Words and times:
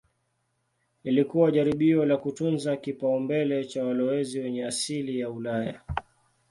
Lilikuwa 1.03 1.51
jaribio 1.51 2.05
la 2.05 2.17
kutunza 2.17 2.77
kipaumbele 2.77 3.65
cha 3.65 3.85
walowezi 3.85 4.39
wenye 4.39 4.65
asili 4.65 5.19
ya 5.19 5.29
Ulaya. 5.29 5.81